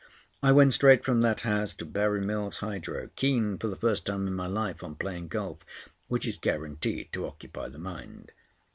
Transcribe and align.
I 0.41 0.51
went 0.51 0.73
straight 0.73 1.05
from 1.05 1.21
that 1.21 1.41
house 1.41 1.75
to 1.75 1.85
Burry 1.85 2.21
Mills 2.21 2.57
Hydro, 2.57 3.11
keen 3.15 3.59
for 3.59 3.67
the 3.67 3.75
first 3.75 4.07
time 4.07 4.25
in 4.25 4.33
my 4.33 4.47
life 4.47 4.83
on 4.83 4.95
playing 4.95 5.27
golf, 5.27 5.59
which 6.07 6.25
is 6.25 6.37
guaranteed 6.37 7.13
to 7.13 7.27
occupy 7.27 7.69
the 7.69 7.77
mind. 7.77 8.31